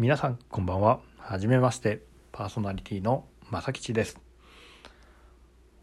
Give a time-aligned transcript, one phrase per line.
[0.00, 1.00] 皆さんこんばんは。
[1.18, 2.00] はじめまして。
[2.32, 4.18] パーソナリティの正吉です。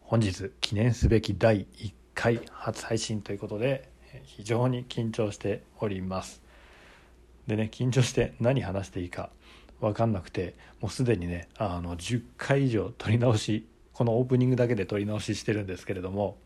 [0.00, 3.88] 本日記念すべき第1回初配信ということで
[4.24, 6.42] 非常に緊張しております。
[7.46, 9.30] でね緊張して何話していいか
[9.80, 16.38] 分かんなくてもうすでにねあの10回以上撮り直しこのオープニングだけで撮り直ししてるんですけれども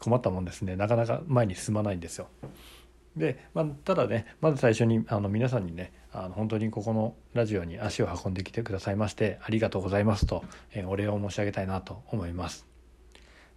[0.00, 0.74] 困ったもんですね。
[0.74, 2.26] なかなか前に進まないんですよ。
[3.16, 10.44] で、まあ、ただねまず最初にあの皆さんにねあの本当にここのラジオに足を運んできてくださいましてありがとうございますと、
[10.74, 12.66] え、お礼を申し上げたいなと思います。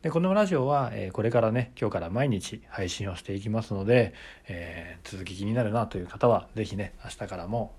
[0.01, 4.13] でこのラジオは、え、これからね今日から毎日配信をしていきますので、
[4.47, 7.75] えー、続き気になるなという方は是非ね明日からも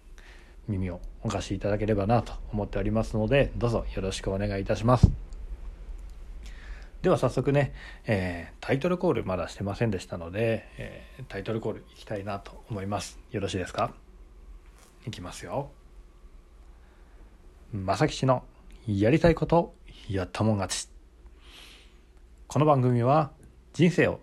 [0.69, 5.22] 耳をお貸しいただければなと思っておりますのでどうぞよろしくお願いいたします。
[7.03, 7.75] では早速ね、
[8.07, 13.19] えー、タイトルコールまだしてませんでしたので、えー、タイトルコールいきたいなと思います。
[13.33, 13.93] よろしいですか？
[15.05, 15.73] いきますよ。
[17.73, 18.45] 正吉の
[18.87, 19.75] やりたいこと
[20.09, 20.89] やったもん勝ち。
[22.47, 23.33] この番組は
[23.73, 24.21] 人生を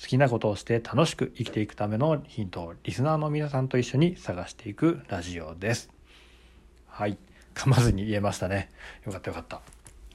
[0.00, 5.90] 好きなことをして楽しく生きていくためのヒントをリスナーの皆さんと一緒に探していくラジオです。
[6.88, 7.18] はい。
[7.54, 8.68] 噛まずに言えましたね。
[9.06, 9.60] よかったよかった。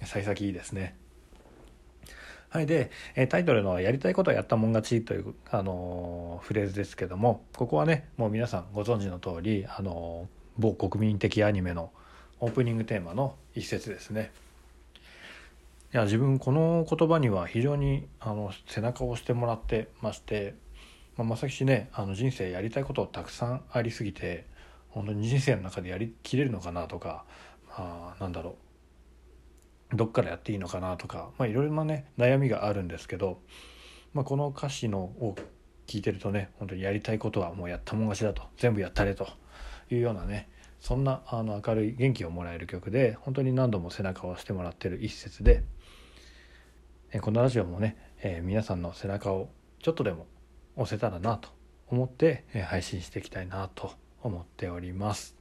[0.05, 0.97] 幸先いいですね。
[2.55, 11.91] はい、で、えタイトルの「やりたいことはやったもん勝ち」という、あの、フレーズですけどもここはねもう皆さんご存知の通り、あの、某国民的アニメの
[12.39, 14.31] オープニングテーマの一節ですね。
[15.93, 20.55] いや自分この言葉には非常にあの背中を押してもらってまして、
[21.17, 24.45] まあ、正吉ねあの人生やりたいことたくさんありすぎて
[24.89, 27.25] 本当に人生の中でやりきれるのかなとか、
[27.77, 28.64] まあ、なんだろう
[29.93, 33.39] どっからやっていいのかなとか、まあ、いろいろなね悩みがあるんですけど、
[34.13, 35.35] まあ、この歌詞のを
[35.87, 39.27] 聞いてるとね本当にやりたいことはもうやったもん勝ちだと全部やったれと
[39.91, 45.63] いうようなねそんなあの明るい元気をもらえる曲で本当に何度も背中を押してもらってる一節で
[47.11, 49.49] えこのラジオもね、えー、皆さんの背中を
[49.81, 50.25] ちょっとでも
[50.75, 51.49] 押せたらなと
[51.87, 55.34] 思って、配信していきたいなと思っております。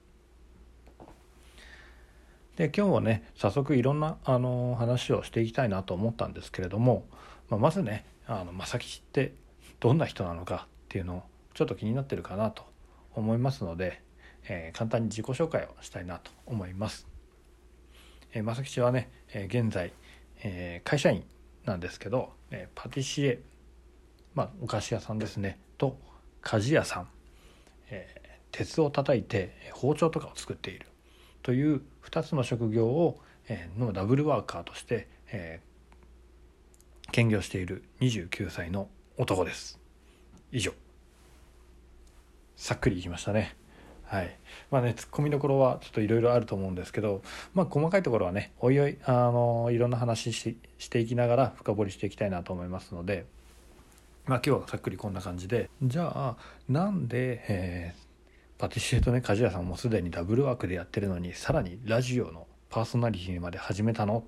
[2.56, 7.04] で今日はね早速いろんなあの話をしていきたいなと思ったんですけれども、
[7.50, 9.34] まあ、まずねあの正吉って
[9.80, 11.22] どんな人なのかっていうのを
[11.52, 12.64] ちょっと気になってるかなと
[13.14, 14.02] 思いますので、
[14.48, 17.06] えー、簡単に自己紹介をしたいなと思います。
[18.32, 19.92] えー、正吉はね、えー、現在、
[20.42, 21.24] えー、会社員
[21.64, 23.40] なんですけど、えー、パティシエ、
[24.34, 25.98] まあ、お菓子屋さんですねと
[26.42, 27.08] 鍛冶屋さん、
[27.90, 30.86] えー、鉄を叩いて包丁とかを作っている
[31.44, 38.88] という2つの職業を、えー、のダブルワーカーとして、えー、兼業している29歳の
[39.18, 39.78] 男です。
[40.50, 40.72] 以上。
[42.56, 43.54] さっくりいきましたね。
[44.04, 44.34] はい。
[44.70, 47.20] まあねツッコミどころはちょっといろいろあると思うんですけど
[47.52, 53.26] まあ細かいところはねおいおいあのいろんな話ししていきながら深掘りしていきたいなと思いますので
[54.24, 55.68] まあ今日はさっくりこんな感じで。
[55.82, 56.36] じゃあ
[56.68, 58.03] なんで、えー、
[58.58, 64.24] パティシエとね鍛冶屋さんもすでにダブルワークでやってるのにさらにラジオのパーソナリティまで始めたの？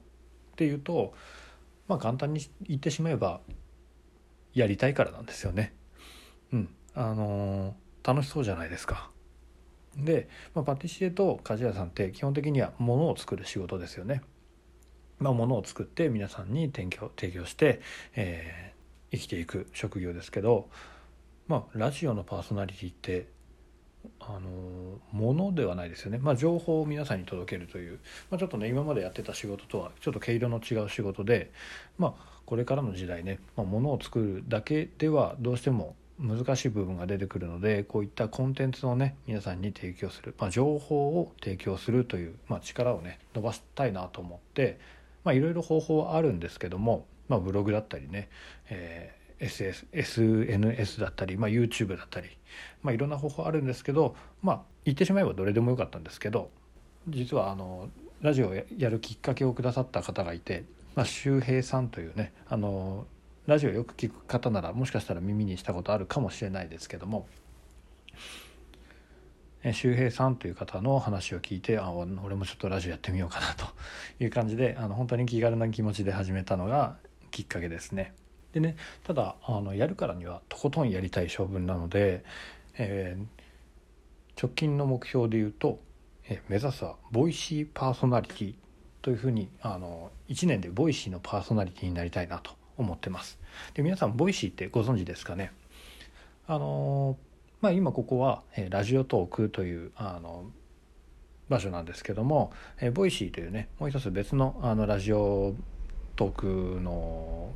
[0.52, 1.14] っていうと
[1.88, 3.40] まあ簡単に言ってしまえば
[4.54, 5.74] やりたいからなんですよね。
[6.52, 9.10] うんあのー、楽しそうじゃないですか。
[9.96, 14.22] で、まあ、パティシエと鍛冶屋さんって基本的には物を作る仕事ですよね。
[15.18, 17.80] まあ、物を作って皆さんに提供提供して、
[18.14, 20.68] えー、生きていく職業ですけど、
[21.48, 23.28] まあ、ラジオのパーソナリティって
[24.20, 27.98] あのものではないですよね、まあ、情報を皆さんに届けるという、
[28.30, 31.50] まあ、ちょっとね今までやってた仕事とはちょっと毛色の違う仕事で、
[31.98, 44.78] まあ、これからの時代ね、まあ、物を作るだけではどうしても難しい部分が出てくるのでこういったコンテンツをね皆さんに提供する、まあ、情報を提供するという、まあ、力をね伸ばしたいなと思って
[45.26, 48.28] いろいろ方法はあるんですけども、まあ、ブログだったりね、
[48.70, 52.28] え SS SNS だったり、まあ、YouTube だったり、
[52.82, 56.50] まあ、いろんな方法あるんですけどまあ言ってしまえばどれでもよかったんですけど
[57.08, 57.90] 実はあの
[58.22, 63.06] ラジオをやるきっかけをくださった方がいて、まあ、周平さんというねあの
[63.46, 67.26] ラジオよく聞く方ならもしかしたら耳にしたことあるかもしれないですけども
[69.72, 72.06] 周平さんという方の話を聞いてあ俺
[72.36, 73.66] もちょっとラジオやってみようかなと
[74.20, 76.96] いう感じであの本当に気軽な気持ちで始めたのが
[77.30, 78.14] きっかけですね。
[78.56, 82.24] でねただあのやるからにはとことんやりたい性分なので、
[82.78, 85.78] えー、直近の目標で言うと、
[86.26, 88.54] えー、目指すはボイシーパーソナリティ
[89.02, 93.38] というふうにあの1年でボイシーのパーソナリティになりたいなと思ってます。
[93.74, 95.52] で皆さんボイシーってご存知ですかね？
[96.46, 97.18] あの
[97.60, 100.46] まあ、今ここは、えー、ラジオトークというあの
[101.50, 105.54] 場所なんですけども、えー、ボイシーというねもう一つ別のあのラジオ
[106.16, 107.52] トークの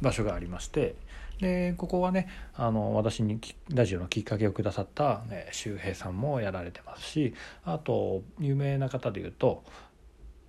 [0.00, 0.94] 場所がありまして
[1.40, 3.40] でここはねあの私に
[3.72, 7.34] ラジオのきっかけをくださった、ね、周平さんもやられてますし
[7.64, 9.64] あと有名な方でいうと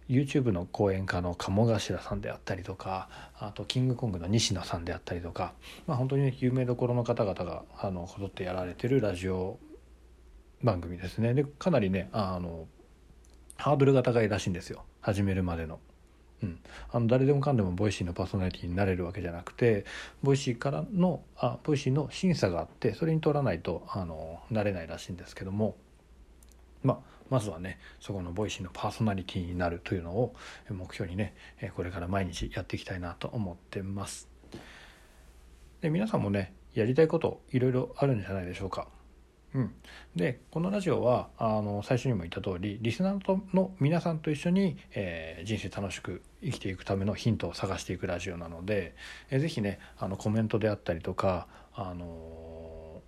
[0.09, 5.53] YouTube の講演家の鴨頭さんであったりとかあとキングコングの西野さんであったりとか、
[5.85, 9.59] まあ、本当に、ね、有名どころの方々があのこぞってやられてるラジオ
[10.63, 12.67] 番組ですねでかなりねあの
[13.55, 15.79] ハードルが高いらしいんですよ始めるまでの。
[16.41, 16.59] うん、
[16.91, 19.85] あの誰でもかんでも Voicy のパーソナリティになれるわけじゃなくて
[20.23, 25.75] Voicy からのあ Voicy の審査があってそれに通らないとあのなれないらしいんですけども、
[26.83, 30.33] ま、まずはねそこの Voicy のパーソナリティになるというのを
[30.69, 31.33] 目標にね
[31.75, 34.29] これから毎日やっていきたいなと思ってます。
[35.81, 38.87] で皆さんもねやりたいこといろいろあるんじゃないでしょうか。
[39.55, 39.73] うん、
[40.15, 48.95] でこのラジオはあの最初にも言った通りリスナーとの皆さんと一緒に、えー、人生楽しく生きていくためのヒントを探していくラジオなので、
[49.31, 53.01] えー、ぜひねあのコメントであったりとか、あの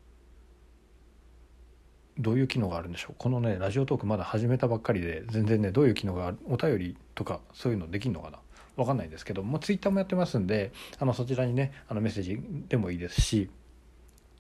[2.18, 3.16] ー、どういう機能があるんでしょう。
[3.18, 8.40] このねラジオトークまだ始めたばっかりで全然ねどういう機能があるお便りとかそういうのできるのかな。
[8.78, 12.40] 分かんないですけどもツイッターもやってますんであのそちらにねあのメッセージ
[12.70, 13.50] でもいいですし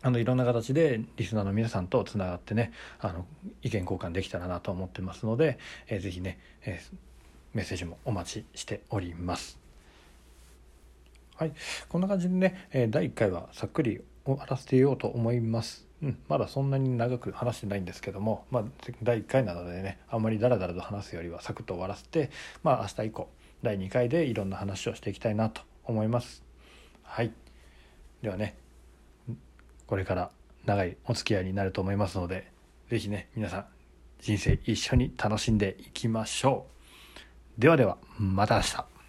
[0.03, 3.25] あのいろんな形でリスナーの皆さんとつながってねあの
[3.61, 6.95] 意見交換できたらなと思ってますので、えー、ぜひね、えー、
[7.53, 9.59] メッセージもお待ちしております。
[11.35, 11.53] はい、
[11.89, 15.87] こんな感じでね、えー、第1回はさっくり終わらせていようと思います。
[16.03, 18.63] うん、まだそんなに長く話してないんですけども、まあ、
[19.03, 22.31] 第1回なのでねあんまりダラダラと話すよりはサクッと終わらせて、
[22.63, 23.29] まあ、明日以降
[23.61, 26.43] 第2回でいろんな話をしていきたいなと思います。
[27.03, 27.31] はい、
[28.21, 28.55] ではね
[29.91, 30.31] これから
[30.65, 32.49] 長いお付き合いになると思いますので
[32.89, 33.65] 是非ね皆さん
[34.21, 36.65] 人生一緒に楽しんでいきましょ
[37.57, 37.61] う。
[37.61, 39.00] ではではまた明日。